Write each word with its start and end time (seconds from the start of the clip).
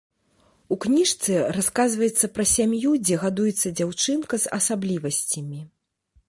У 0.75 0.77
кніжцы 0.85 1.35
расказваецца 1.57 2.29
пра 2.37 2.45
сям'ю, 2.53 2.95
дзе 3.05 3.19
гадуецца 3.25 3.67
дзяўчынка 3.81 4.41
з 4.47 4.55
асаблівасцямі. 4.59 5.61